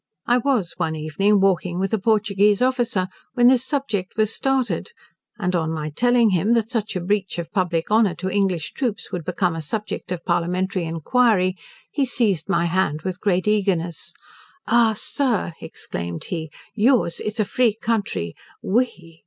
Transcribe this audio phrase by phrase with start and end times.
[0.25, 4.89] I was one evening walking with a Portuguese officer, when this subject was started,
[5.37, 9.11] and on my telling him, that such a breach of public honour to English troops
[9.11, 11.55] would become a subject of parliamentary enquiry,
[11.91, 14.11] he seized my hand with great eagerness,
[14.65, 18.33] "Ah, Sir!" exclaimed he, "yours is a free country
[18.63, 19.19] we"!